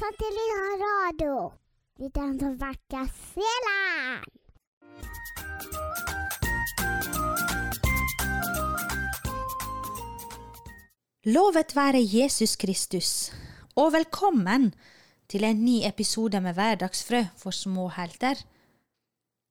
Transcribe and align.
Satellitt 0.00 0.80
radio. 0.80 1.50
Vi 1.98 2.08
som 2.14 2.54
vekker 2.56 3.08
sjelen. 3.12 4.22
Lovet 11.28 11.74
være 11.76 12.00
Jesus 12.00 12.56
Kristus, 12.56 13.10
og 13.76 13.92
velkommen 13.92 14.70
til 15.28 15.44
en 15.44 15.60
ny 15.64 15.82
episode 15.84 16.40
med 16.40 16.56
Hverdagsfrø 16.56 17.20
for 17.36 17.52
små 17.52 17.90
helter. 17.92 18.40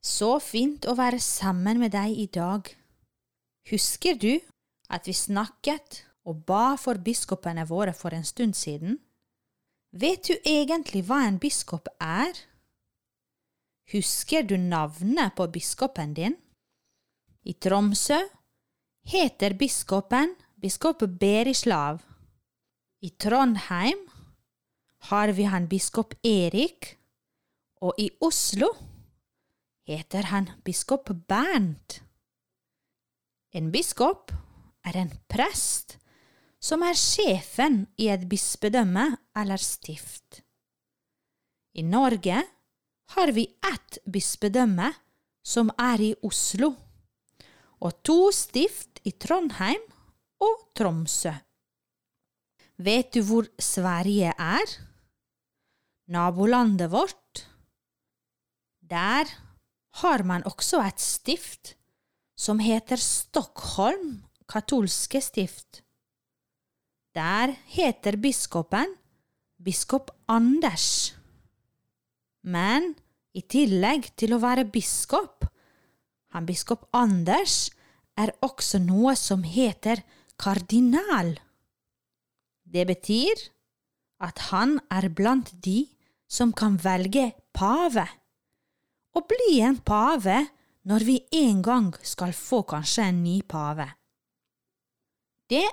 Så 0.02 0.40
fint 0.40 0.88
å 0.90 0.96
være 0.98 1.20
sammen 1.22 1.78
med 1.78 1.94
deg 1.94 2.18
i 2.18 2.26
dag. 2.26 2.72
Husker 3.70 4.18
du 4.18 4.40
at 4.90 5.06
vi 5.06 5.14
snakket 5.14 6.08
og 6.26 6.42
ba 6.50 6.74
for 6.74 6.98
biskopene 6.98 7.68
våre 7.70 7.94
for 7.94 8.18
en 8.18 8.26
stund 8.26 8.58
siden? 8.58 8.98
Vet 9.90 10.28
du 10.30 10.36
egentlig 10.46 11.02
hva 11.08 11.24
en 11.26 11.40
biskop 11.42 11.88
er? 11.98 12.36
Husker 13.90 14.46
du 14.46 14.54
navnet 14.58 15.34
på 15.36 15.48
biskopen 15.50 16.14
din? 16.14 16.36
I 17.42 17.56
Tromsø 17.58 18.20
heter 19.10 19.56
biskopen 19.58 20.36
biskop 20.62 21.02
Berislav. 21.20 22.04
I 23.02 23.10
Trondheim 23.18 24.06
har 25.10 25.34
vi 25.34 25.48
han 25.50 25.66
biskop 25.68 26.14
Erik, 26.22 26.98
og 27.82 27.98
i 27.98 28.12
Oslo 28.22 28.70
heter 29.88 30.30
han 30.30 30.52
biskop 30.64 31.10
Bernt. 31.28 32.04
En 33.56 33.72
biskop 33.72 34.36
er 34.86 35.02
en 35.02 35.16
prest 35.32 35.99
som 36.60 36.84
er 36.84 36.98
sjefen 37.00 37.86
i 37.98 38.10
et 38.12 38.26
bispedømme 38.30 39.06
eller 39.40 39.62
stift. 39.64 40.42
I 41.80 41.84
Norge 41.88 42.42
har 43.16 43.32
vi 43.34 43.46
ett 43.72 44.00
bispedømme 44.06 44.92
som 45.46 45.72
er 45.80 46.02
i 46.04 46.12
Oslo, 46.26 46.74
og 47.80 48.02
to 48.04 48.30
stift 48.36 49.00
i 49.08 49.16
Trondheim 49.16 49.82
og 50.44 50.66
Tromsø. 50.76 51.32
Vet 52.80 53.14
du 53.16 53.24
hvor 53.28 53.48
Sverige 53.60 54.32
er? 54.36 54.76
Nabolandet 56.12 56.92
vårt? 56.92 57.46
Der 58.80 59.28
har 60.02 60.24
man 60.24 60.46
også 60.48 60.82
et 60.84 61.00
stift 61.00 61.76
som 62.40 62.60
heter 62.64 62.98
Stockholm 62.98 64.24
katolske 64.50 65.22
stift. 65.22 65.84
Der 67.16 67.56
heter 67.66 68.18
biskopen 68.22 68.96
biskop 69.60 70.12
Anders. 70.28 71.16
Men 72.46 72.94
i 73.36 73.42
tillegg 73.44 74.12
til 74.20 74.36
å 74.36 74.42
være 74.42 74.68
biskop, 74.72 75.44
han 76.34 76.46
biskop 76.48 76.88
Anders 76.96 77.72
er 78.20 78.32
også 78.46 78.80
noe 78.84 79.16
som 79.20 79.44
heter 79.44 80.04
kardinal. 80.40 81.34
Det 82.64 82.86
betyr 82.88 83.44
at 84.24 84.46
han 84.52 84.78
er 84.94 85.10
blant 85.10 85.52
de 85.66 85.88
som 86.30 86.54
kan 86.54 86.78
velge 86.84 87.32
pave, 87.56 88.06
og 89.18 89.26
bli 89.28 89.60
en 89.66 89.80
pave 89.82 90.44
når 90.86 91.06
vi 91.08 91.18
en 91.42 91.64
gang 91.66 91.90
skal 92.06 92.36
få 92.38 92.62
kanskje 92.70 93.10
en 93.10 93.24
ny 93.24 93.40
pave. 93.42 93.88
Det 95.50 95.66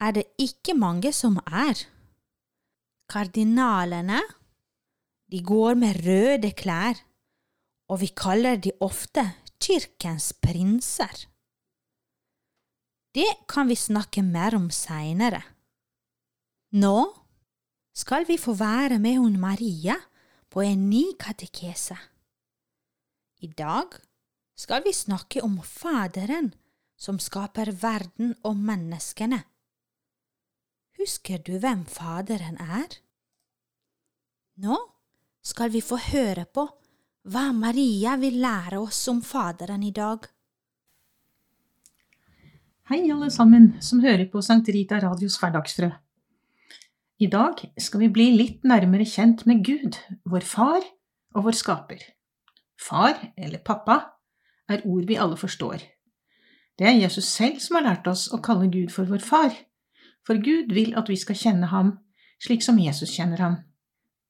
er 0.00 0.12
det 0.16 0.26
ikke 0.38 0.74
mange 0.76 1.12
som 1.12 1.38
er. 1.46 1.78
Kardinalene, 3.08 4.20
de 5.30 5.42
går 5.42 5.78
med 5.78 6.00
røde 6.06 6.52
klær, 6.52 7.00
og 7.88 8.00
vi 8.02 8.10
kaller 8.14 8.58
de 8.58 8.72
ofte 8.82 9.22
kirkens 9.62 10.32
prinser. 10.42 11.26
Det 13.14 13.28
kan 13.48 13.68
vi 13.70 13.76
snakke 13.78 14.22
mer 14.22 14.58
om 14.58 14.68
seinere. 14.70 15.40
Nå 16.76 16.98
skal 17.96 18.26
vi 18.28 18.36
få 18.36 18.52
være 18.58 18.98
med 19.00 19.16
hun 19.22 19.38
Maria 19.40 19.96
på 20.52 20.60
en 20.60 20.90
ny 20.90 21.14
katekese. 21.18 21.96
I 23.40 23.48
dag 23.48 23.96
skal 24.56 24.84
vi 24.84 24.92
snakke 24.92 25.42
om 25.44 25.56
Faderen 25.62 26.52
som 26.96 27.18
skaper 27.20 27.72
verden 27.80 28.34
og 28.44 28.56
menneskene. 28.56 29.40
Husker 30.96 31.42
du 31.44 31.58
hvem 31.60 31.84
Faderen 31.84 32.56
er? 32.56 32.88
Nå 34.64 34.78
skal 35.44 35.68
vi 35.74 35.82
få 35.84 35.98
høre 36.00 36.46
på 36.48 36.64
hva 37.28 37.50
Maria 37.52 38.14
vil 38.16 38.38
lære 38.40 38.78
oss 38.80 39.02
om 39.12 39.20
Faderen 39.20 39.84
i 39.84 39.92
dag. 39.92 40.24
Hei, 42.88 43.02
alle 43.10 43.28
sammen 43.34 43.74
som 43.82 44.00
hører 44.00 44.24
på 44.32 44.40
Sankt 44.46 44.70
Rita 44.72 45.02
Radios 45.02 45.36
hverdagsfrø. 45.42 45.90
I 47.20 47.28
dag 47.32 47.60
skal 47.82 48.06
vi 48.06 48.10
bli 48.16 48.30
litt 48.38 48.64
nærmere 48.64 49.04
kjent 49.04 49.44
med 49.50 49.64
Gud, 49.66 50.00
vår 50.24 50.48
far 50.48 50.80
og 51.34 51.48
vår 51.48 51.60
skaper. 51.60 52.00
Far, 52.80 53.18
eller 53.36 53.60
pappa, 53.60 54.00
er 54.68 54.86
ord 54.86 55.04
vi 55.08 55.20
alle 55.20 55.36
forstår. 55.36 55.82
Det 56.78 56.88
er 56.88 57.00
Jesus 57.02 57.28
selv 57.28 57.60
som 57.60 57.80
har 57.80 57.88
lært 57.90 58.08
oss 58.08 58.28
å 58.32 58.40
kalle 58.40 58.70
Gud 58.72 58.92
for 58.94 59.08
vår 59.08 59.24
far, 59.24 59.52
for 60.26 60.42
Gud 60.42 60.74
vil 60.74 60.96
at 60.98 61.08
vi 61.10 61.16
skal 61.20 61.38
kjenne 61.38 61.70
ham 61.70 61.94
slik 62.42 62.64
som 62.64 62.78
Jesus 62.80 63.14
kjenner 63.16 63.40
ham, 63.40 63.56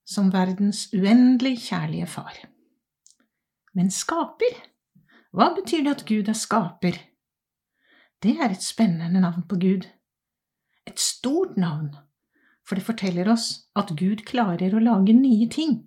som 0.07 0.31
verdens 0.31 0.87
uendelig 0.95 1.59
kjærlige 1.67 2.07
far. 2.11 2.39
Men 3.75 3.91
skaper? 3.91 4.61
Hva 5.37 5.51
betyr 5.57 5.85
det 5.85 5.95
at 5.97 6.07
Gud 6.09 6.31
er 6.31 6.39
skaper? 6.39 6.99
Det 8.23 8.37
er 8.41 8.55
et 8.55 8.65
spennende 8.65 9.21
navn 9.21 9.45
på 9.49 9.59
Gud. 9.61 9.85
Et 10.87 10.99
stort 11.03 11.57
navn, 11.61 11.91
for 12.65 12.79
det 12.79 12.87
forteller 12.87 13.29
oss 13.29 13.67
at 13.77 13.93
Gud 13.99 14.25
klarer 14.29 14.73
å 14.75 14.83
lage 14.83 15.17
nye 15.17 15.49
ting, 15.53 15.83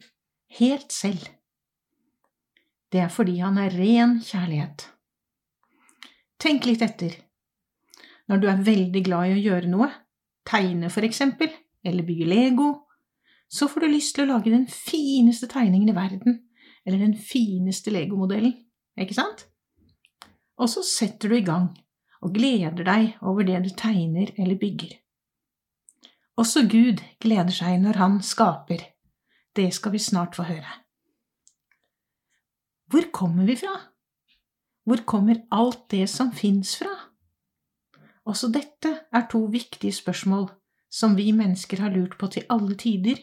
helt 0.59 0.91
selv. 0.93 1.23
Det 2.91 3.01
er 3.05 3.11
fordi 3.13 3.39
han 3.39 3.57
er 3.61 3.73
ren 3.73 4.19
kjærlighet. 4.25 4.85
Tenk 6.39 6.65
litt 6.69 6.83
etter. 6.85 7.15
Når 8.29 8.41
du 8.41 8.47
er 8.49 8.61
veldig 8.65 9.01
glad 9.05 9.29
i 9.29 9.37
å 9.37 9.41
gjøre 9.41 9.71
noe, 9.71 9.89
tegne 10.47 10.91
for 10.93 11.05
eksempel, 11.07 11.49
eller 11.85 12.05
bygge 12.05 12.27
Lego, 12.29 12.69
så 13.49 13.65
får 13.67 13.85
du 13.85 13.89
lyst 13.89 14.15
til 14.15 14.27
å 14.27 14.35
lage 14.35 14.53
den 14.53 14.67
fineste 14.69 15.49
tegningen 15.49 15.89
i 15.89 15.97
verden, 15.97 16.37
eller 16.85 17.01
den 17.01 17.15
fineste 17.17 17.93
legomodellen, 17.93 18.53
ikke 18.99 19.17
sant? 19.17 19.47
Og 20.59 20.69
så 20.69 20.83
setter 20.85 21.31
du 21.31 21.39
i 21.39 21.45
gang 21.45 21.71
og 22.21 22.35
gleder 22.35 22.83
deg 22.85 23.15
over 23.25 23.47
det 23.47 23.63
du 23.65 23.71
tegner 23.79 24.33
eller 24.37 24.59
bygger. 24.59 24.97
Også 26.39 26.67
Gud 26.71 27.01
gleder 27.19 27.51
seg 27.55 27.81
når 27.83 27.99
han 27.99 28.19
skaper. 28.23 28.83
Det 29.55 29.71
skal 29.75 29.95
vi 29.95 30.03
snart 30.03 30.37
få 30.37 30.45
høre. 30.47 30.77
Hvor 32.89 33.09
kommer 33.13 33.47
vi 33.49 33.57
fra? 33.59 33.73
Hvor 34.87 35.03
kommer 35.05 35.43
alt 35.51 35.89
det 35.91 36.07
som 36.09 36.31
fins 36.33 36.77
fra? 36.79 37.08
Også 38.29 38.51
dette 38.53 38.91
er 39.09 39.27
to 39.31 39.41
viktige 39.49 39.95
spørsmål 39.95 40.49
som 40.89 41.15
vi 41.17 41.31
mennesker 41.33 41.81
har 41.81 41.93
lurt 41.93 42.17
på 42.19 42.27
til 42.33 42.45
alle 42.49 42.75
tider, 42.77 43.17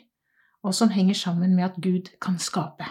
og 0.63 0.75
som 0.75 0.91
henger 0.91 1.15
sammen 1.15 1.55
med 1.55 1.65
at 1.65 1.81
Gud 1.83 2.11
kan 2.23 2.39
skape. 2.39 2.87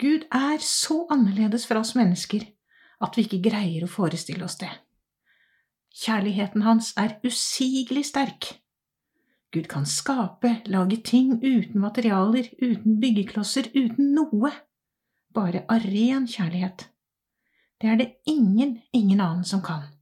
Gud 0.00 0.24
er 0.32 0.60
så 0.60 1.06
annerledes 1.10 1.66
fra 1.66 1.80
oss 1.80 1.94
mennesker 1.96 2.44
at 3.00 3.16
vi 3.16 3.24
ikke 3.26 3.42
greier 3.50 3.84
å 3.84 3.90
forestille 3.92 4.44
oss 4.44 4.58
det. 4.60 4.70
Kjærligheten 5.96 6.64
hans 6.64 6.92
er 7.00 7.16
usigelig 7.24 8.04
sterk. 8.10 8.48
Gud 9.52 9.68
kan 9.72 9.86
skape, 9.88 10.60
lage 10.68 11.00
ting 11.04 11.38
uten 11.40 11.80
materialer, 11.80 12.48
uten 12.60 13.00
byggeklosser, 13.00 13.70
uten 13.72 14.12
noe, 14.16 14.52
bare 15.32 15.64
av 15.72 15.84
ren 15.84 16.28
kjærlighet. 16.28 16.88
Det 17.80 17.92
er 17.92 18.00
det 18.00 18.10
ingen, 18.28 18.80
ingen 18.92 19.20
annen 19.20 19.44
som 19.44 19.64
kan. 19.64 19.95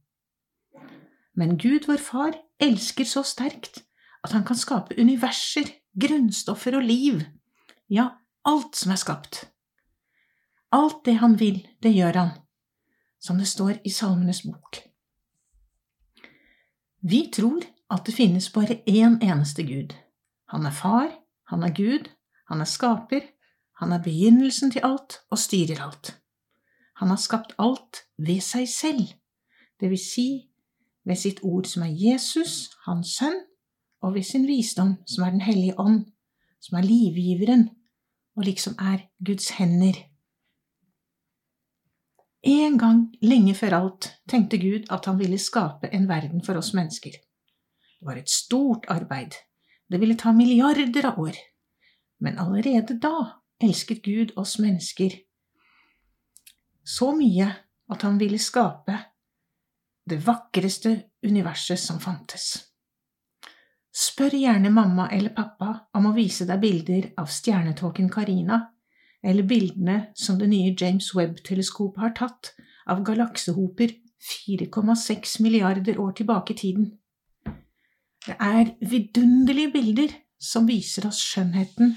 Men 1.35 1.57
Gud, 1.57 1.87
vår 1.87 1.99
Far, 1.99 2.37
elsker 2.59 3.07
så 3.07 3.23
sterkt 3.23 3.83
at 4.23 4.31
han 4.31 4.45
kan 4.47 4.57
skape 4.57 4.95
universer, 4.97 5.67
grunnstoffer 5.99 6.77
og 6.79 6.87
liv, 6.87 7.21
ja, 7.91 8.09
alt 8.47 8.75
som 8.79 8.93
er 8.95 8.99
skapt. 8.99 9.43
Alt 10.73 11.03
det 11.05 11.19
han 11.21 11.37
vil, 11.39 11.61
det 11.83 11.93
gjør 11.95 12.19
han, 12.19 12.31
som 13.19 13.37
det 13.37 13.47
står 13.47 13.79
i 13.83 13.91
Salmenes 13.93 14.41
bok. 14.47 14.81
Vi 17.05 17.27
tror 17.35 17.61
at 17.91 18.07
det 18.07 18.15
finnes 18.17 18.49
bare 18.49 18.79
én 18.89 19.19
eneste 19.21 19.63
Gud. 19.63 19.93
Han 20.49 20.65
er 20.65 20.73
far, 20.73 21.11
han 21.51 21.63
er 21.63 21.75
Gud, 21.75 22.09
han 22.49 22.61
er 22.61 22.69
skaper, 22.69 23.21
han 23.77 23.91
er 23.91 24.01
begynnelsen 24.01 24.71
til 24.71 24.81
alt 24.87 25.19
og 25.29 25.37
styrer 25.37 25.83
alt. 25.83 26.15
Han 26.95 27.11
har 27.11 27.21
skapt 27.21 27.53
alt 27.59 28.05
ved 28.17 28.41
seg 28.41 28.69
selv, 28.71 29.13
det 29.79 29.91
vil 29.91 30.01
si 30.01 30.27
ved 31.05 31.19
sitt 31.21 31.39
ord 31.43 31.67
som 31.69 31.85
er 31.85 31.93
Jesus, 31.93 32.71
hans 32.85 33.15
sønn, 33.19 33.37
og 34.01 34.15
ved 34.15 34.25
sin 34.25 34.47
visdom 34.47 34.95
som 35.07 35.23
er 35.25 35.31
Den 35.31 35.41
hellige 35.41 35.79
ånd, 35.79 36.05
som 36.61 36.77
er 36.77 36.85
livgiveren, 36.85 37.69
og 38.35 38.43
liksom 38.43 38.75
er 38.79 39.07
Guds 39.25 39.49
hender. 39.57 39.95
En 42.45 42.77
gang 42.77 43.15
lenge 43.21 43.55
før 43.55 43.73
alt 43.79 44.11
tenkte 44.29 44.57
Gud 44.61 44.85
at 44.93 45.05
han 45.05 45.17
ville 45.19 45.37
skape 45.41 45.89
en 45.93 46.07
verden 46.09 46.43
for 46.45 46.57
oss 46.57 46.73
mennesker. 46.73 47.11
Det 47.11 48.05
var 48.05 48.19
et 48.21 48.29
stort 48.29 48.85
arbeid. 48.89 49.33
Det 49.89 49.99
ville 49.99 50.17
ta 50.17 50.31
milliarder 50.31 51.05
av 51.09 51.19
år. 51.19 51.37
Men 52.21 52.37
allerede 52.39 52.99
da 53.01 53.41
elsket 53.61 54.03
Gud 54.03 54.35
oss 54.37 54.59
mennesker 54.59 55.17
så 56.85 57.09
mye 57.17 57.49
at 57.91 58.05
han 58.05 58.19
ville 58.21 58.37
skape 58.41 58.97
det 60.05 60.21
vakreste 60.25 60.95
universet 61.25 61.79
som 61.79 61.99
fantes. 61.99 62.53
Spør 63.95 64.35
gjerne 64.35 64.69
mamma 64.69 65.07
eller 65.15 65.33
pappa 65.35 65.87
om 65.95 66.09
å 66.09 66.15
vise 66.15 66.45
deg 66.47 66.61
bilder 66.61 67.07
av 67.21 67.29
stjernetåken 67.31 68.09
Karina, 68.11 68.59
eller 69.25 69.47
bildene 69.47 70.11
som 70.15 70.37
det 70.39 70.49
nye 70.51 70.75
James 70.77 71.13
Webb-teleskopet 71.15 72.03
har 72.03 72.13
tatt 72.17 72.51
av 72.91 73.01
galaksehoper 73.07 73.95
4,6 74.49 75.39
milliarder 75.41 75.97
år 76.01 76.11
tilbake 76.19 76.53
i 76.53 76.59
tiden. 76.59 76.91
Det 78.25 78.35
er 78.41 78.75
vidunderlige 78.81 79.71
bilder 79.73 80.13
som 80.41 80.67
viser 80.67 81.07
oss 81.07 81.21
skjønnheten 81.23 81.95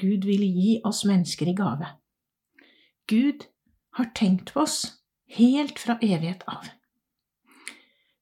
Gud 0.00 0.24
ville 0.24 0.46
gi 0.46 0.80
oss 0.84 1.04
mennesker 1.04 1.50
i 1.50 1.54
gave. 1.56 1.88
Gud 3.10 3.44
har 3.98 4.12
tenkt 4.16 4.54
på 4.54 4.62
oss 4.64 4.78
helt 5.36 5.78
fra 5.82 5.98
evighet 6.00 6.46
av. 6.48 6.70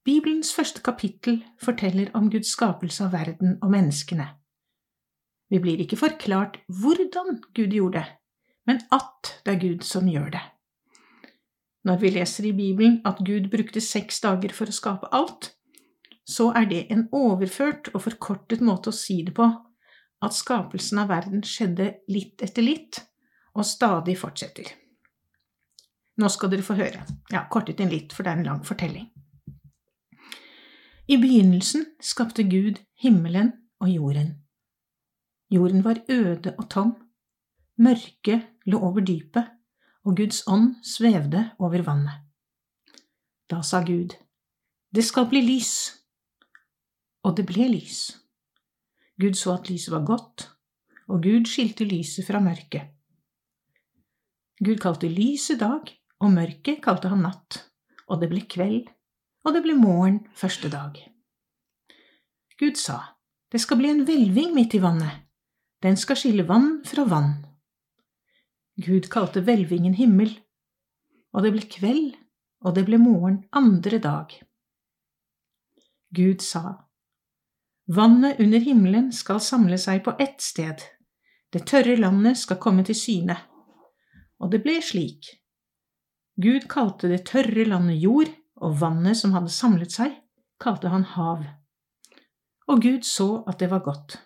Bibelens 0.09 0.55
første 0.57 0.81
kapittel 0.81 1.43
forteller 1.61 2.09
om 2.17 2.31
Guds 2.33 2.55
skapelse 2.55 3.03
av 3.05 3.11
verden 3.13 3.59
og 3.61 3.73
menneskene. 3.75 4.25
Vi 5.53 5.59
blir 5.61 5.83
ikke 5.85 5.99
forklart 6.01 6.57
hvordan 6.81 7.43
Gud 7.57 7.75
gjorde 7.77 7.99
det, 7.99 8.07
men 8.71 8.81
at 8.95 9.33
det 9.45 9.53
er 9.53 9.61
Gud 9.61 9.85
som 9.85 10.09
gjør 10.09 10.31
det. 10.39 10.41
Når 11.85 12.01
vi 12.01 12.13
leser 12.15 12.49
i 12.49 12.55
Bibelen 12.57 13.03
at 13.05 13.21
Gud 13.21 13.51
brukte 13.53 13.85
seks 13.85 14.23
dager 14.25 14.57
for 14.57 14.73
å 14.73 14.79
skape 14.79 15.13
alt, 15.13 15.51
så 16.25 16.55
er 16.57 16.71
det 16.73 16.81
en 16.95 17.05
overført 17.13 17.93
og 17.93 18.07
forkortet 18.07 18.65
måte 18.65 18.89
å 18.89 18.97
si 18.97 19.21
det 19.29 19.37
på 19.37 19.51
at 20.25 20.41
skapelsen 20.41 21.05
av 21.05 21.13
verden 21.13 21.45
skjedde 21.45 21.93
litt 22.09 22.41
etter 22.49 22.65
litt, 22.65 23.05
og 23.53 23.69
stadig 23.69 24.17
fortsetter. 24.17 24.73
Nå 26.17 26.33
skal 26.33 26.57
dere 26.57 26.65
få 26.65 26.81
høre. 26.81 27.05
Ja, 27.29 27.45
kortet 27.53 27.85
inn 27.85 27.93
litt, 27.93 28.17
for 28.17 28.25
det 28.25 28.33
er 28.33 28.41
en 28.41 28.53
lang 28.55 28.65
fortelling. 28.65 29.11
I 31.09 31.17
begynnelsen 31.17 31.87
skapte 32.05 32.45
Gud 32.45 32.83
himmelen 33.01 33.55
og 33.81 33.89
jorden. 33.89 34.35
Jorden 35.49 35.81
var 35.85 36.03
øde 36.13 36.53
og 36.59 36.67
tom, 36.69 36.91
mørket 37.81 38.43
lå 38.69 38.77
over 38.77 39.01
dypet, 39.01 39.47
og 40.05 40.17
Guds 40.17 40.43
ånd 40.47 40.75
svevde 40.85 41.47
over 41.59 41.81
vannet. 41.87 42.27
Da 43.49 43.63
sa 43.63 43.81
Gud, 43.81 44.13
Det 44.93 45.05
skal 45.05 45.31
bli 45.31 45.41
lys. 45.41 45.73
Og 47.25 47.37
det 47.37 47.47
ble 47.47 47.71
lys. 47.73 48.21
Gud 49.17 49.33
så 49.33 49.55
at 49.55 49.71
lyset 49.71 49.93
var 49.93 50.05
godt, 50.05 50.51
og 51.09 51.23
Gud 51.23 51.49
skilte 51.49 51.89
lyset 51.89 52.27
fra 52.29 52.41
mørket. 52.41 52.85
Gud 54.61 54.77
kalte 54.77 55.09
lyset 55.09 55.61
dag, 55.61 55.89
og 56.21 56.33
mørket 56.37 56.83
kalte 56.85 57.09
han 57.09 57.25
natt, 57.25 57.63
og 58.09 58.21
det 58.21 58.29
ble 58.29 58.45
kveld, 58.45 58.89
og 59.45 59.55
det 59.55 59.63
ble 59.65 59.77
morgen 59.79 60.21
første 60.37 60.71
dag. 60.73 60.99
Gud 62.59 62.79
sa, 62.81 62.99
det 63.53 63.61
skal 63.63 63.79
bli 63.81 63.93
en 63.93 64.05
hvelving 64.09 64.55
midt 64.57 64.75
i 64.75 64.83
vannet, 64.83 65.25
den 65.83 65.97
skal 65.97 66.19
skille 66.19 66.47
vann 66.49 66.81
fra 66.87 67.05
vann. 67.09 67.37
Gud 68.79 69.09
kalte 69.11 69.43
hvelvingen 69.47 69.95
himmel, 69.99 70.33
og 71.35 71.45
det 71.47 71.55
ble 71.55 71.65
kveld, 71.71 72.13
og 72.67 72.75
det 72.75 72.85
ble 72.89 72.99
morgen 72.99 73.45
andre 73.55 73.99
dag. 74.03 74.35
Gud 76.15 76.43
sa, 76.43 76.89
Vannet 77.89 78.41
under 78.41 78.61
himmelen 78.61 79.13
skal 79.17 79.41
samle 79.41 79.79
seg 79.81 80.03
på 80.05 80.13
ett 80.21 80.43
sted, 80.45 80.83
det 81.53 81.65
tørre 81.71 81.97
landet 81.97 82.37
skal 82.37 82.59
komme 82.61 82.85
til 82.85 82.97
syne. 82.99 83.37
Og 84.39 84.51
det 84.53 84.61
ble 84.65 84.77
slik. 84.85 85.31
Gud 86.37 86.69
kalte 86.69 87.09
det 87.09 87.25
tørre 87.31 87.65
landet 87.65 88.03
jord, 88.03 88.29
og 88.61 88.79
vannet 88.81 89.19
som 89.19 89.35
hadde 89.37 89.53
samlet 89.53 89.95
seg, 89.95 90.17
kalte 90.61 90.91
han 90.93 91.07
hav. 91.15 91.45
Og 92.69 92.83
Gud 92.83 93.07
så 93.07 93.45
at 93.49 93.61
det 93.63 93.71
var 93.71 93.85
godt. 93.87 94.19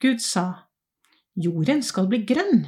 Gud 0.00 0.22
sa, 0.22 0.70
Jorden 1.34 1.82
skal 1.82 2.08
bli 2.08 2.22
grønn. 2.26 2.64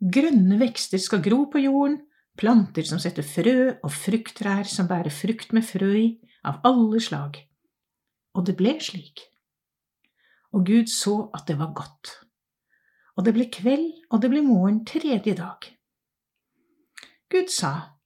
Grønne 0.00 0.56
vekster 0.60 1.00
skal 1.02 1.22
gro 1.24 1.44
på 1.52 1.60
jorden, 1.64 2.00
planter 2.38 2.86
som 2.86 3.02
setter 3.02 3.26
frø, 3.26 3.74
og 3.82 3.92
frukttrær 3.92 4.68
som 4.70 4.88
bærer 4.88 5.12
frukt 5.12 5.52
med 5.56 5.66
frø 5.66 5.92
i, 5.98 6.08
av 6.46 6.62
alle 6.64 7.02
slag 7.02 7.42
og 8.36 8.46
det 8.46 8.56
ble 8.58 8.76
slik. 8.82 9.24
Og 10.54 10.66
Gud 10.66 10.90
så 10.90 11.30
at 11.36 11.46
det 11.48 11.58
var 11.60 11.74
godt. 11.76 12.12
Og 13.18 13.26
det 13.26 13.34
ble 13.36 13.46
kveld, 13.52 13.88
og 14.10 14.22
det 14.22 14.30
ble 14.32 14.42
morgen 14.46 14.82
tredje 14.86 15.34
dag. 15.38 15.66
Gud 17.30 17.50
sa, 17.52 17.99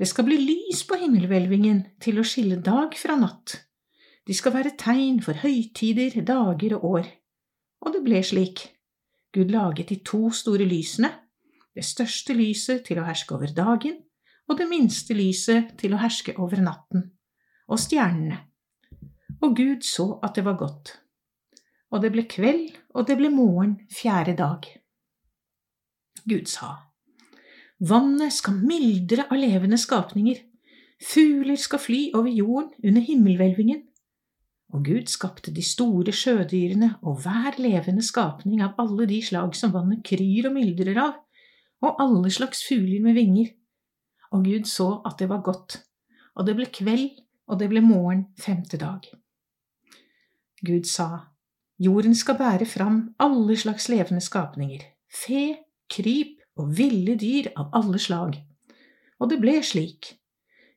Det 0.00 0.08
skal 0.08 0.24
bli 0.24 0.38
lys 0.40 0.80
på 0.88 0.96
himmelhvelvingen 0.96 1.82
til 2.00 2.20
å 2.20 2.24
skille 2.24 2.56
dag 2.64 2.96
fra 2.96 3.18
natt. 3.20 3.58
De 4.24 4.32
skal 4.36 4.54
være 4.54 4.72
tegn 4.80 5.20
for 5.20 5.36
høytider, 5.36 6.22
dager 6.24 6.78
og 6.78 6.86
år. 6.90 7.10
Og 7.84 7.92
det 7.92 8.04
ble 8.06 8.22
slik. 8.24 8.64
Gud 9.36 9.52
laget 9.52 9.92
de 9.92 10.00
to 10.00 10.30
store 10.34 10.64
lysene, 10.64 11.12
det 11.76 11.84
største 11.86 12.34
lyset 12.34 12.86
til 12.88 12.98
å 12.98 13.06
herske 13.06 13.36
over 13.36 13.52
dagen, 13.54 14.00
og 14.48 14.58
det 14.58 14.66
minste 14.72 15.14
lyset 15.14 15.76
til 15.78 15.94
å 15.94 16.00
herske 16.00 16.34
over 16.40 16.64
natten, 16.64 17.04
og 17.70 17.78
stjernene 17.78 18.40
og 19.40 19.56
Gud 19.56 19.84
så 19.86 20.18
at 20.22 20.36
det 20.36 20.44
var 20.44 20.58
godt. 20.60 20.92
Og 21.90 22.02
det 22.02 22.12
ble 22.14 22.26
kveld, 22.30 22.76
og 22.94 23.06
det 23.08 23.16
ble 23.18 23.30
morgen 23.32 23.78
fjerde 23.90 24.36
dag. 24.38 24.66
Gud 26.28 26.46
sa, 26.50 26.89
Vannet 27.80 28.34
skal 28.36 28.58
myldre 28.60 29.24
av 29.32 29.38
levende 29.40 29.78
skapninger, 29.80 30.36
fugler 31.00 31.56
skal 31.56 31.80
fly 31.80 32.00
over 32.12 32.28
jorden 32.28 32.74
under 32.84 33.04
himmelhvelvingen. 33.06 33.86
Og 34.76 34.84
Gud 34.84 35.08
skapte 35.08 35.50
de 35.54 35.62
store 35.64 36.12
sjødyrene 36.12 36.92
og 37.00 37.22
hver 37.24 37.56
levende 37.58 38.04
skapning 38.04 38.60
av 38.62 38.76
alle 38.78 39.06
de 39.08 39.22
slag 39.24 39.56
som 39.56 39.72
vannet 39.72 40.04
kryr 40.06 40.50
og 40.50 40.58
myldrer 40.58 41.00
av, 41.00 41.16
og 41.80 42.02
alle 42.04 42.30
slags 42.30 42.60
fugler 42.68 43.00
med 43.02 43.16
vinger. 43.16 43.48
Og 44.36 44.44
Gud 44.44 44.68
så 44.68 44.90
at 45.08 45.16
det 45.18 45.30
var 45.32 45.40
godt, 45.42 45.80
og 46.36 46.46
det 46.46 46.58
ble 46.60 46.68
kveld, 46.68 47.16
og 47.48 47.58
det 47.58 47.70
ble 47.72 47.80
morgen 47.82 48.26
femte 48.38 48.76
dag. 48.78 49.08
Gud 50.60 50.84
sa, 50.84 51.32
Jorden 51.80 52.12
skal 52.14 52.36
bære 52.36 52.68
fram 52.68 53.00
alle 53.18 53.56
slags 53.56 53.88
levende 53.88 54.20
skapninger, 54.20 54.84
fe, 55.08 55.64
kryp 55.88 56.39
og 56.60 56.76
ville 56.76 57.16
dyr 57.18 57.50
av 57.56 57.72
alle 57.76 57.98
slag. 57.98 58.36
Og 59.20 59.30
det 59.32 59.40
ble 59.40 59.58
slik. 59.64 60.14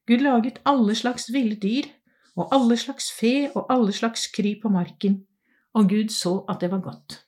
Gud 0.08 0.24
laget 0.24 0.60
alle 0.68 0.96
slags 0.96 1.30
ville 1.34 1.56
dyr 1.60 1.88
og 2.36 2.50
alle 2.56 2.78
slags 2.80 3.12
fe 3.13 3.52
og 3.54 3.68
alle 3.72 3.94
slags 3.94 4.25
kryp 4.34 4.63
på 4.63 4.72
marken, 4.74 5.22
og 5.74 5.90
Gud 5.90 6.10
så 6.12 6.40
at 6.50 6.62
det 6.62 6.72
var 6.72 6.82
godt. 6.84 7.20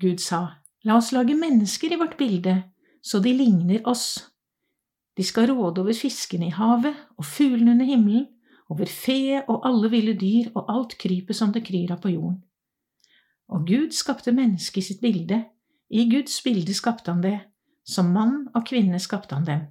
Gud 0.00 0.20
sa, 0.22 0.60
La 0.86 0.96
oss 0.96 1.10
lage 1.12 1.34
mennesker 1.34 1.92
i 1.92 1.98
vårt 1.98 2.16
bilde, 2.18 2.62
så 3.02 3.18
de 3.18 3.32
ligner 3.34 3.82
oss. 3.88 4.30
De 5.16 5.24
skal 5.26 5.50
råde 5.50 5.82
over 5.82 5.96
fiskene 5.96 6.46
i 6.46 6.54
havet 6.54 6.94
og 7.18 7.26
fuglene 7.26 7.74
under 7.74 7.88
himmelen 7.88 8.28
over 8.70 8.86
fe 8.86 9.40
og 9.48 9.64
alle 9.66 9.90
ville 9.90 10.14
dyr 10.14 10.52
og 10.54 10.68
alt 10.70 10.94
krypet 11.00 11.36
som 11.36 11.52
det 11.52 11.64
kryr 11.66 11.92
av 11.96 12.02
på 12.02 12.12
jorden. 12.12 12.42
Og 13.48 13.64
Gud 13.66 13.96
skapte 13.96 14.32
mennesket 14.32 14.82
i 14.82 14.86
sitt 14.90 15.00
bilde, 15.00 15.40
i 15.90 16.04
Guds 16.10 16.40
bilde 16.44 16.74
skapte 16.76 17.12
han 17.12 17.22
det, 17.24 17.38
som 17.84 18.12
mann 18.12 18.48
og 18.54 18.66
kvinne 18.68 19.00
skapte 19.00 19.36
han 19.36 19.46
dem. 19.46 19.66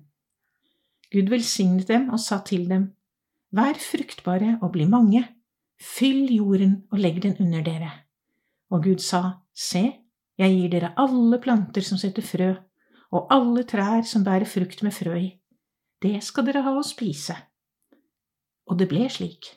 Gud 1.13 1.29
velsignet 1.31 1.87
dem 1.87 2.09
og 2.09 2.19
sa 2.19 2.41
til 2.45 2.67
dem, 2.69 2.93
Vær 3.55 3.77
fruktbare 3.79 4.57
og 4.61 4.73
bli 4.73 4.85
mange, 4.89 5.21
fyll 5.79 6.27
jorden 6.33 6.81
og 6.91 6.99
legg 6.99 7.21
den 7.23 7.37
under 7.39 7.63
dere. 7.63 7.91
Og 8.73 8.83
Gud 8.83 8.99
sa, 8.99 9.39
Se, 9.55 9.83
jeg 10.37 10.55
gir 10.57 10.73
dere 10.73 10.93
alle 10.99 11.39
planter 11.39 11.85
som 11.85 11.97
setter 12.01 12.25
frø, 12.25 12.53
og 13.15 13.31
alle 13.31 13.63
trær 13.63 14.03
som 14.03 14.25
bærer 14.27 14.45
frukt 14.45 14.83
med 14.83 14.91
frø 14.91 15.15
i. 15.15 15.29
Det 16.03 16.17
skal 16.23 16.49
dere 16.49 16.65
ha 16.65 16.75
å 16.75 16.83
spise 16.85 17.37
og 18.67 18.79
det 18.79 18.89
ble 18.91 19.07
slik. 19.11 19.53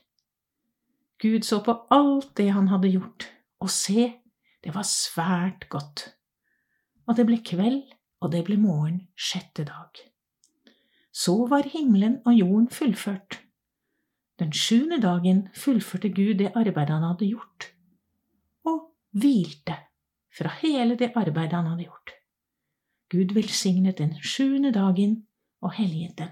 Gud 1.20 1.44
så 1.44 1.60
på 1.64 1.74
alt 1.92 2.32
det 2.38 2.48
han 2.54 2.70
hadde 2.70 2.92
gjort, 2.94 3.26
og 3.60 3.70
se, 3.72 4.06
det 4.64 4.74
var 4.74 4.86
svært 4.88 5.68
godt. 5.72 6.06
Og 7.10 7.16
det 7.18 7.26
ble 7.26 7.40
kveld, 7.42 7.82
og 8.22 8.30
det 8.30 8.44
ble 8.46 8.54
morgen 8.60 9.00
sjette 9.18 9.64
dag. 9.66 9.98
Så 11.10 11.34
var 11.50 11.66
himmelen 11.66 12.20
og 12.22 12.36
jorden 12.38 12.68
fullført. 12.70 13.40
Den 14.38 14.52
sjuende 14.54 15.00
dagen 15.02 15.48
fullførte 15.58 16.12
Gud 16.14 16.38
det 16.38 16.52
arbeidet 16.54 16.94
han 16.94 17.08
hadde 17.08 17.26
gjort, 17.32 17.66
og 18.64 18.94
hvilte 19.10 19.74
fra 20.38 20.54
hele 20.62 20.94
det 20.96 21.10
arbeidet 21.18 21.58
han 21.58 21.66
hadde 21.72 21.88
gjort. 21.88 22.14
Gud 23.10 23.34
velsignet 23.34 23.98
den 23.98 24.14
sjuende 24.22 24.70
dagen 24.72 25.24
og 25.60 25.74
helliget 25.74 26.18
den. 26.18 26.30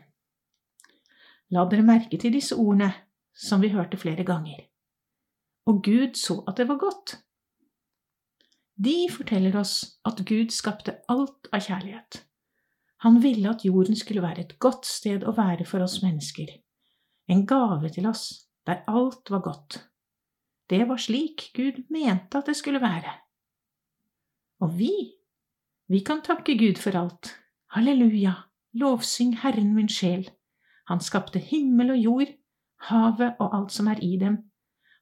La 1.50 1.66
dere 1.66 1.82
merke 1.82 2.20
til 2.22 2.32
disse 2.32 2.54
ordene 2.54 2.92
som 3.34 3.60
vi 3.60 3.74
hørte 3.74 3.98
flere 3.98 4.24
ganger. 4.24 4.62
Og 5.66 5.82
Gud 5.84 6.14
så 6.14 6.44
at 6.46 6.56
det 6.56 6.68
var 6.68 6.78
godt. 6.78 7.18
De 8.78 9.08
forteller 9.10 9.56
oss 9.58 9.98
at 10.06 10.20
Gud 10.26 10.52
skapte 10.54 11.00
alt 11.10 11.48
av 11.52 11.64
kjærlighet. 11.66 12.22
Han 13.02 13.18
ville 13.22 13.50
at 13.50 13.64
jorden 13.66 13.96
skulle 13.98 14.22
være 14.22 14.44
et 14.44 14.58
godt 14.62 14.86
sted 14.86 15.26
å 15.26 15.34
være 15.34 15.66
for 15.66 15.82
oss 15.82 15.98
mennesker, 16.02 16.50
en 17.28 17.44
gave 17.46 17.90
til 17.94 18.06
oss, 18.06 18.46
der 18.66 18.84
alt 18.86 19.30
var 19.30 19.42
godt. 19.42 19.80
Det 20.70 20.84
var 20.88 21.00
slik 21.00 21.50
Gud 21.56 21.82
mente 21.90 22.38
at 22.38 22.46
det 22.46 22.56
skulle 22.56 22.80
være. 22.82 23.12
Og 24.62 24.78
vi, 24.78 24.92
vi 25.88 26.02
kan 26.04 26.22
takke 26.22 26.58
Gud 26.58 26.78
for 26.78 26.94
alt. 26.98 27.34
Halleluja, 27.74 28.34
lovsyng 28.78 29.38
Herren 29.42 29.74
min 29.74 29.88
sjel. 29.88 30.28
Han 30.88 31.00
skapte 31.00 31.38
himmel 31.38 31.96
og 31.96 32.02
jord, 32.04 32.34
havet 32.88 33.36
og 33.40 33.56
alt 33.56 33.74
som 33.74 33.90
er 33.90 34.02
i 34.02 34.16
dem. 34.20 34.38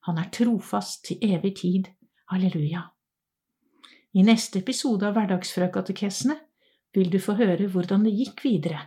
Han 0.08 0.18
er 0.18 0.30
trofast 0.32 1.04
til 1.08 1.18
evig 1.22 1.56
tid. 1.60 1.90
Halleluja. 2.30 2.95
I 4.16 4.22
neste 4.24 4.62
episode 4.62 5.04
av 5.04 5.12
Hverdagsfrøkatekesene 5.12 6.38
vil 6.96 7.10
du 7.12 7.18
få 7.20 7.34
høre 7.36 7.66
hvordan 7.68 8.06
det 8.06 8.14
gikk 8.16 8.38
videre, 8.46 8.78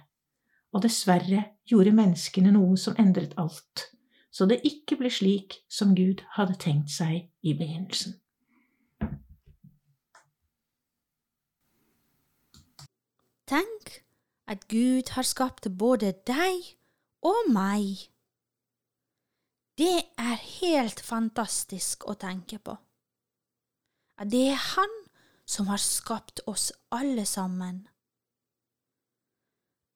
og 0.73 0.81
dessverre 0.81 1.43
gjorde 1.69 1.93
menneskene 1.93 2.49
noe 2.55 2.77
som 2.81 2.97
endret 2.97 3.35
alt, 3.37 3.83
så 4.33 4.47
det 4.49 4.63
ikke 4.65 4.97
ble 4.97 5.11
slik 5.13 5.59
som 5.69 5.93
Gud 5.93 6.23
hadde 6.33 6.57
tenkt 6.63 6.89
seg 6.89 7.27
i 7.45 7.53
begynnelsen. 7.59 8.15
Tenk 13.49 13.99
at 14.49 14.65
Gud 14.69 15.13
har 15.13 15.29
skapt 15.29 15.69
både 15.77 16.15
deg 16.25 16.73
og 17.21 17.51
meg. 17.53 18.07
Det 19.77 19.93
er 20.17 20.41
helt 20.61 21.05
fantastisk 21.05 22.09
å 22.09 22.17
tenke 22.17 22.57
på. 22.57 22.73
At 24.17 24.33
det 24.33 24.47
er 24.51 24.65
Han 24.73 24.98
som 25.49 25.67
har 25.67 25.81
skapt 25.81 26.39
oss 26.45 26.71
alle 26.89 27.25
sammen. 27.25 27.87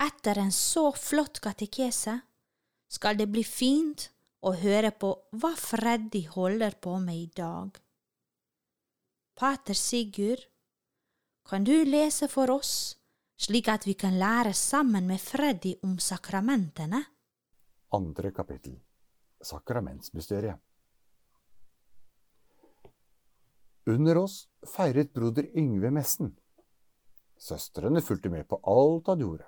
Etter 0.02 0.40
en 0.42 0.52
så 0.52 0.92
flott 0.98 1.40
katekese 1.40 2.16
skal 2.90 3.20
det 3.20 3.28
bli 3.30 3.44
fint 3.46 4.08
å 4.42 4.56
høre 4.58 4.90
på 4.98 5.12
hva 5.38 5.54
Freddy 5.58 6.24
holder 6.34 6.74
på 6.82 6.96
med 7.00 7.20
i 7.20 7.30
dag. 7.38 7.78
Pater 9.38 9.78
Sigurd, 9.78 10.42
kan 11.46 11.64
du 11.64 11.86
lese 11.86 12.28
for 12.28 12.50
oss, 12.50 12.98
slik 13.38 13.70
at 13.70 13.86
vi 13.86 13.94
kan 13.94 14.18
lære 14.18 14.54
sammen 14.58 15.06
med 15.08 15.22
Freddy 15.22 15.76
om 15.86 16.00
sakramentene? 16.02 17.04
Andre 17.94 18.34
kapittel 18.34 18.80
Sakramentsmysteriet 19.44 20.62
Under 23.86 24.18
oss 24.18 24.48
feiret 24.76 25.14
broder 25.14 25.50
Yngve 25.60 25.92
messen. 25.92 26.32
Søstrene 27.40 28.02
fulgte 28.02 28.30
med 28.32 28.48
på 28.48 28.60
alt 28.64 29.10
han 29.12 29.20
gjorde. 29.20 29.48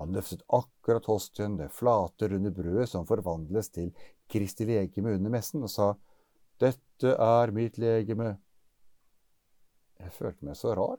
Han 0.00 0.14
løftet 0.16 0.44
akkurat 0.48 1.04
hostien, 1.06 1.58
det 1.60 1.68
flate, 1.76 2.30
runde 2.32 2.50
brødet 2.50 2.88
som 2.88 3.04
forvandles 3.06 3.68
til 3.74 3.90
Kristi 4.32 4.64
legeme 4.66 5.12
under 5.12 5.34
messen, 5.34 5.62
og 5.62 5.70
sa, 5.70 5.92
Dette 6.60 7.12
er 7.12 7.52
mitt 7.52 7.76
legeme. 7.78 8.32
Jeg 10.00 10.14
følte 10.16 10.48
meg 10.48 10.56
så 10.56 10.72
rar. 10.78 10.96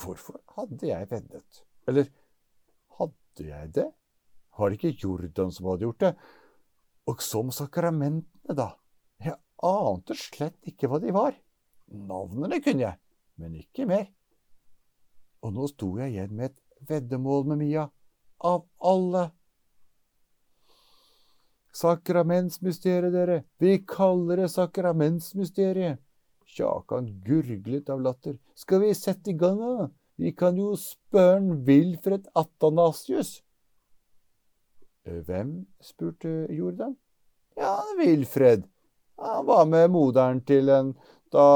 Hvorfor 0.00 0.40
hadde 0.56 0.90
jeg 0.90 1.08
veddet? 1.10 1.62
Eller 1.88 2.10
hadde 2.98 3.46
jeg 3.46 3.72
det? 3.78 3.88
Var 4.58 4.70
det 4.70 4.80
ikke 4.80 5.06
Jordan 5.06 5.52
som 5.54 5.70
hadde 5.70 5.86
gjort 5.86 6.02
det? 6.02 6.12
Og 7.08 7.22
som 7.24 7.54
sakramentene, 7.54 8.56
da? 8.56 8.72
Jeg 9.22 9.38
ante 9.66 10.16
slett 10.16 10.56
ikke 10.68 10.88
hva 10.88 11.00
de 11.02 11.12
var. 11.14 11.34
Navnene 11.90 12.60
kunne 12.64 12.86
jeg, 12.86 12.98
men 13.40 13.56
ikke 13.58 13.86
mer. 13.90 14.06
Og 15.44 15.54
nå 15.56 15.66
sto 15.70 15.94
jeg 15.98 16.14
igjen 16.14 16.36
med 16.36 16.50
et 16.50 16.88
veddemål 16.88 17.48
med 17.50 17.62
Mia. 17.64 17.88
Av 18.40 18.64
alle. 18.80 19.26
Sakramentsmysteriet, 21.76 23.12
dere. 23.14 23.42
Vi 23.60 23.78
kaller 23.88 24.42
det 24.42 24.48
sakramentsmysteriet. 24.52 26.00
Kjakan 26.50 27.06
gurglet 27.24 27.90
av 27.92 28.00
latter. 28.02 28.38
Skal 28.58 28.82
vi 28.82 28.94
sette 28.96 29.30
i 29.30 29.38
gang, 29.38 29.60
da? 29.60 29.90
Vi 30.20 30.32
kan 30.36 30.58
jo 30.58 30.74
spørre 30.76 31.60
Wilfred 31.68 32.26
Athanasius. 32.36 33.38
Hvem? 35.04 35.54
spurte 35.80 36.46
Jordan. 36.52 36.96
Ja, 37.56 37.78
Wilfred. 37.98 38.66
Han 39.20 39.46
var 39.46 39.66
med 39.68 39.90
moderen 39.92 40.40
til 40.48 40.70
en 40.72 40.94
da 41.30 41.46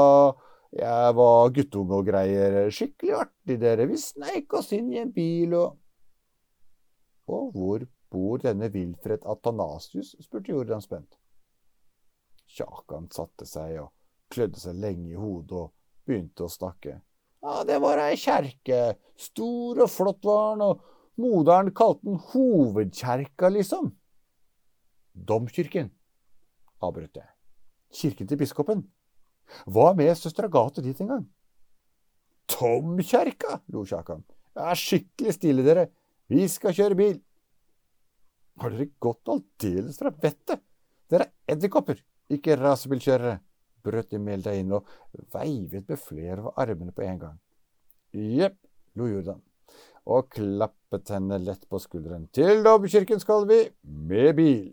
jeg 0.75 1.15
var 1.15 1.49
guttunge 1.55 1.97
og 1.97 2.07
greier. 2.07 2.69
Skikkelig 2.73 3.15
artig, 3.21 3.57
dere. 3.61 3.87
Vi 3.89 3.97
sneik 3.99 4.53
oss 4.57 4.73
inn 4.75 4.91
i 4.93 5.01
en 5.01 5.11
bil 5.15 5.55
og 5.57 5.81
Og 7.25 7.51
hvor 7.55 7.85
bor 8.13 8.37
denne 8.37 8.67
Wilfred 8.69 9.23
Athanasius? 9.25 10.13
spurte 10.21 10.51
Jordan 10.51 10.81
spent. 10.83 11.15
Kjakan 12.45 13.07
satte 13.11 13.47
seg 13.49 13.79
og 13.81 13.89
klødde 14.29 14.61
seg 14.61 14.77
lenge 14.77 15.09
i 15.09 15.17
hodet 15.17 15.57
og 15.57 15.71
begynte 16.05 16.45
å 16.45 16.51
snakke. 16.51 16.99
Ja, 17.41 17.63
det 17.65 17.79
var 17.81 18.03
ei 18.03 18.13
kjerke. 18.17 18.95
Stor 19.17 19.81
og 19.87 19.89
flott 19.89 20.21
var 20.25 20.53
den, 20.53 20.63
og 20.65 20.85
moderen 21.21 21.73
kalte 21.73 22.05
den 22.05 22.21
hovedkjerka, 22.31 23.49
liksom. 23.57 23.91
Domkirken, 25.13 25.89
avbrøt 26.83 27.21
jeg. 27.21 27.34
Kirken 27.95 28.27
til 28.27 28.39
biskopen. 28.39 28.83
Hva 29.69 29.91
med 29.95 30.11
søster 30.17 30.47
Agathe 30.47 30.83
dit 30.83 30.99
en 31.01 31.11
gang? 31.13 31.25
Tomkjerka, 32.51 33.61
lo 33.73 33.85
Kjakan. 33.87 34.25
Det 34.55 34.65
er 34.71 34.79
skikkelig 34.79 35.33
stille, 35.35 35.65
dere. 35.65 35.87
Vi 36.31 36.45
skal 36.49 36.75
kjøre 36.75 36.97
bil. 36.99 37.17
Har 38.61 38.71
dere 38.71 38.91
gått 39.03 39.31
aldeles 39.31 39.99
fra 39.99 40.11
vettet? 40.23 40.63
Dere 41.11 41.27
er 41.27 41.55
edderkopper, 41.55 41.99
ikke 42.33 42.55
rasebilkjørere, 42.57 43.39
brøt 43.85 44.15
Imelda 44.17 44.55
inn 44.57 44.71
og 44.73 44.87
veivet 45.33 45.89
med 45.91 46.01
flere 46.01 46.47
av 46.47 46.63
armene 46.63 46.95
på 46.95 47.03
en 47.05 47.19
gang. 47.21 47.35
Jepp, 48.15 48.57
lo 48.97 49.09
Jordan, 49.11 49.41
og 50.07 50.31
klappet 50.33 51.11
henne 51.13 51.37
lett 51.43 51.67
på 51.69 51.81
skulderen. 51.83 52.29
Til 52.33 52.63
domkirken 52.65 53.21
skal 53.21 53.45
vi, 53.49 53.59
med 53.83 54.31
bil. 54.39 54.71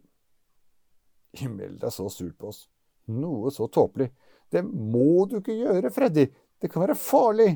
Imelda 1.43 1.91
så 1.93 2.09
surt 2.13 2.39
på 2.39 2.53
oss. 2.53 2.67
Noe 3.11 3.51
så 3.51 3.67
tåpelig. 3.73 4.11
Det 4.53 4.63
må 4.63 5.25
du 5.31 5.39
ikke 5.41 5.57
gjøre, 5.57 5.91
Freddy. 5.91 6.27
Det 6.61 6.71
kan 6.71 6.85
være 6.85 6.99
farlig. 6.99 7.51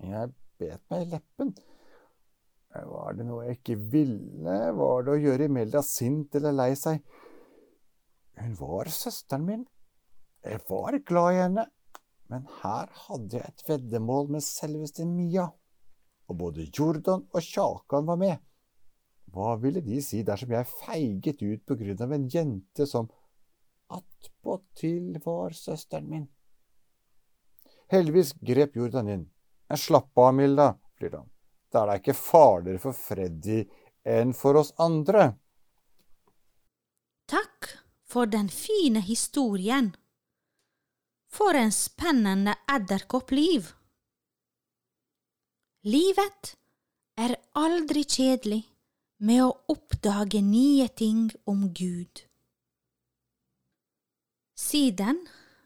Jeg 0.00 0.30
bet 0.60 0.80
meg 0.92 1.04
i 1.04 1.10
leppen. 1.10 1.50
Var 2.70 3.16
det 3.18 3.26
noe 3.26 3.48
jeg 3.48 3.58
ikke 3.58 3.76
ville? 3.92 4.56
Var 4.78 5.04
det 5.04 5.12
å 5.12 5.20
gjøre 5.24 5.48
Imelda 5.50 5.82
sint 5.84 6.36
eller 6.38 6.54
lei 6.54 6.70
seg? 6.78 7.02
Hun 8.40 8.54
var 8.60 8.88
søsteren 8.94 9.44
min. 9.48 9.64
Jeg 10.46 10.62
var 10.70 10.96
glad 11.04 11.34
i 11.34 11.40
henne. 11.42 11.66
Men 12.30 12.46
her 12.62 12.92
hadde 13.08 13.40
jeg 13.40 13.48
et 13.50 13.64
veddemål 13.66 14.30
med 14.36 14.46
selveste 14.46 15.04
Mia. 15.04 15.48
Og 16.30 16.38
både 16.38 16.68
Jordan 16.70 17.26
og 17.26 17.42
Kjakan 17.42 18.06
var 18.06 18.20
med. 18.20 18.36
Hva 19.34 19.56
ville 19.62 19.82
de 19.82 19.98
si 20.02 20.22
dersom 20.26 20.54
jeg 20.54 20.70
feiget 20.70 21.42
ut 21.42 21.66
på 21.66 21.76
grunn 21.78 22.04
av 22.06 22.14
en 22.14 22.28
jente 22.30 22.86
som 22.86 23.10
attpåtil 23.96 25.18
var 25.24 25.56
søsteren 25.56 26.08
min. 26.10 26.28
Heldigvis 27.90 28.32
grep 28.40 28.76
Jordan 28.76 29.08
inn. 29.08 29.26
Slapp 29.76 30.18
av, 30.18 30.34
Milda, 30.34 30.72
flirer 30.98 31.22
han. 31.22 31.30
Da 31.70 31.82
er 31.82 31.90
det 31.90 32.00
ikke 32.00 32.18
farligere 32.18 32.82
for 32.82 32.96
Freddy 32.96 33.64
enn 34.06 34.32
for 34.34 34.58
oss 34.58 34.72
andre. 34.82 35.32
Takk 37.30 37.68
for 38.06 38.30
den 38.30 38.48
fine 38.50 39.02
historien. 39.06 39.92
For 41.30 41.54
en 41.54 41.70
spennende 41.72 42.56
edderkoppliv. 42.70 43.70
Livet 45.86 46.56
er 47.16 47.36
aldri 47.54 48.02
kjedelig 48.02 48.64
med 49.22 49.44
å 49.44 49.52
oppdage 49.70 50.42
nye 50.42 50.88
ting 50.88 51.28
om 51.46 51.68
Gud. 51.70 52.24
Siden 54.60 55.22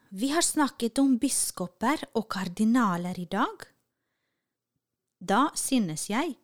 vi 0.08 0.28
har 0.30 0.44
snakket 0.46 0.98
om 1.02 1.16
biskoper 1.18 2.04
og 2.14 2.28
kardinaler 2.30 3.18
i 3.18 3.26
dag, 3.26 3.64
da 5.18 5.48
synes 5.58 6.06
jeg 6.12 6.36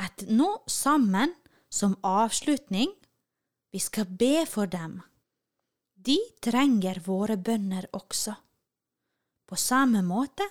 at 0.00 0.24
nå 0.28 0.48
sammen, 0.70 1.34
som 1.68 1.96
avslutning, 2.06 2.92
vi 3.74 3.80
skal 3.82 4.06
be 4.06 4.46
for 4.46 4.70
dem. 4.70 5.00
De 5.94 6.16
trenger 6.46 7.02
våre 7.04 7.36
bønner 7.36 7.88
også, 7.92 8.36
på 9.44 9.58
samme 9.58 10.04
måte 10.06 10.46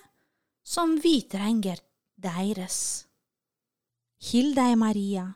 som 0.62 0.94
vi 1.00 1.16
trenger 1.32 1.80
deres. 2.14 2.78
Hill 4.30 4.54
deg, 4.56 4.76
Maria, 4.78 5.26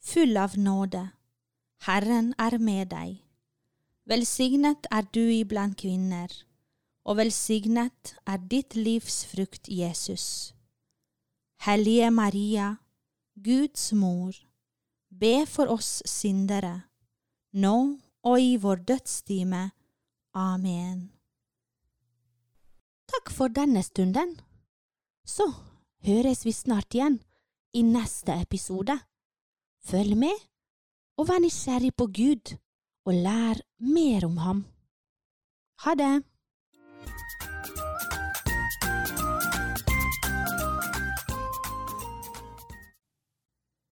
full 0.00 0.36
av 0.40 0.58
nåde, 0.60 1.06
Herren 1.88 2.34
er 2.38 2.60
med 2.60 2.92
deg. 2.92 3.23
Velsignet 4.04 4.84
er 4.92 5.06
du 5.16 5.22
iblant 5.32 5.78
kvinner, 5.80 6.28
og 7.08 7.16
velsignet 7.22 8.14
er 8.28 8.42
ditt 8.50 8.76
livs 8.76 9.22
frukt, 9.30 9.68
Jesus. 9.68 10.52
Hellige 11.64 12.10
Maria, 12.12 12.74
Guds 13.40 13.92
mor, 13.96 14.36
be 15.08 15.46
for 15.48 15.72
oss 15.72 16.02
syndere, 16.04 16.82
nå 17.52 17.76
og 18.24 18.40
i 18.40 18.56
vår 18.60 18.84
dødstime. 18.88 19.70
Amen. 20.34 21.10
Takk 23.08 23.32
for 23.32 23.48
denne 23.48 23.82
stunden. 23.82 24.34
Så 25.24 25.46
høres 26.04 26.44
vi 26.44 26.52
snart 26.52 26.92
igjen 26.92 27.22
i 27.72 27.80
neste 27.82 28.36
episode. 28.36 28.98
Følg 29.84 30.16
med, 30.16 30.36
og 31.16 31.28
vær 31.28 31.40
nysgjerrig 31.40 31.94
på 31.96 32.06
Gud, 32.12 32.56
og 33.04 33.14
lær 33.14 33.60
mer 33.78 34.24
om 34.26 34.36
ham. 34.36 34.64
Ha 35.84 35.94
det! 35.94 36.14